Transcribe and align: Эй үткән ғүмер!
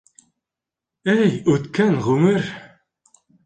Эй 1.13 1.37
үткән 1.57 1.95
ғүмер! 2.09 2.53